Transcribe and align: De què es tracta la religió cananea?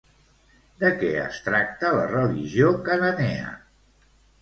De 0.83 0.91
què 1.01 1.11
es 1.25 1.37
tracta 1.49 1.93
la 1.99 2.09
religió 2.17 2.75
cananea? 2.91 3.57